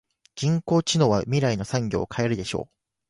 [0.33, 2.71] 人工知能は未来の産業を変えるでしょう。